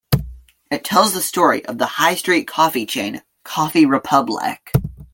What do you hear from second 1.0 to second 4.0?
the story of the high street coffee chain Coffee